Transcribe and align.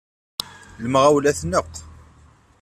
Lemɣawla 0.83 1.31
tneqq. 1.39 1.73